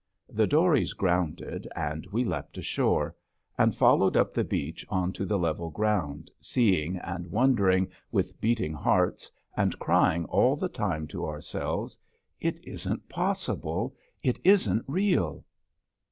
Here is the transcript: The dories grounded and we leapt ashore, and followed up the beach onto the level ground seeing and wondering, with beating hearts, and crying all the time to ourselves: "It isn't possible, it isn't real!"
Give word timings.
The 0.29 0.47
dories 0.47 0.93
grounded 0.93 1.67
and 1.75 2.07
we 2.07 2.23
leapt 2.25 2.57
ashore, 2.57 3.15
and 3.55 3.75
followed 3.75 4.17
up 4.17 4.33
the 4.33 4.43
beach 4.43 4.83
onto 4.89 5.25
the 5.25 5.37
level 5.37 5.69
ground 5.69 6.31
seeing 6.39 6.97
and 6.97 7.27
wondering, 7.27 7.87
with 8.11 8.41
beating 8.41 8.73
hearts, 8.73 9.29
and 9.55 9.77
crying 9.77 10.25
all 10.25 10.55
the 10.55 10.69
time 10.69 11.05
to 11.09 11.27
ourselves: 11.27 11.99
"It 12.39 12.59
isn't 12.65 13.09
possible, 13.09 13.93
it 14.23 14.39
isn't 14.43 14.85
real!" 14.87 15.45